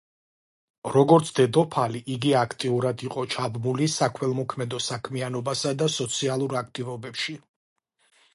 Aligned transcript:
როგორც 0.93 1.27
დედოფალი 1.39 2.01
იგი 2.13 2.31
აქტიურად 2.39 3.03
იყო 3.09 3.25
ჩაბმული 3.35 3.91
საქველმოქმედო 3.97 4.81
საქმიანობასა 4.87 5.75
და 5.83 5.91
სოციალურ 5.99 6.59
აქტივობებში. 6.65 7.39